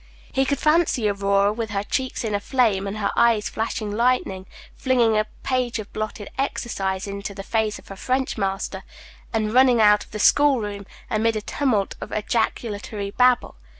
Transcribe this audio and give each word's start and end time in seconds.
He 0.31 0.45
could 0.45 0.57
fancy 0.57 1.07
Aurora, 1.07 1.53
with 1.53 1.69
her 1.69 1.83
cheeks 1.83 2.23
in 2.23 2.33
a 2.33 2.39
flame, 2.39 2.87
and 2.87 2.97
her 2.97 3.11
eyes 3.15 3.49
flashing 3.49 3.91
lightning, 3.91 4.47
flinging 4.75 5.15
a 5.15 5.27
page 5.43 5.77
of 5.77 5.93
blotted 5.93 6.27
exercises 6.39 7.07
into 7.13 7.35
the 7.35 7.43
face 7.43 7.77
of 7.77 7.89
her 7.89 7.95
French 7.95 8.35
master, 8.35 8.81
and 9.31 9.53
running 9.53 9.79
out 9.79 10.03
of 10.03 10.09
the 10.09 10.17
school 10.17 10.59
room 10.59 10.87
amid 11.11 11.35
a 11.35 11.41
tumult 11.41 11.93
of 12.01 12.11
ejaculatory 12.11 13.11
babble. 13.11 13.57